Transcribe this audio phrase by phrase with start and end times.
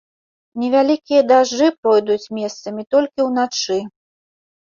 [0.61, 3.77] Невялікія дажджы пройдуць месцамі толькі ўначы.